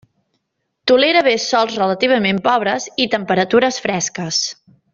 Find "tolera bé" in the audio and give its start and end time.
0.91-1.33